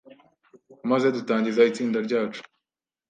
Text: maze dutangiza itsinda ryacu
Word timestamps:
maze 0.89 1.07
dutangiza 1.15 1.67
itsinda 1.69 1.99
ryacu 2.07 2.41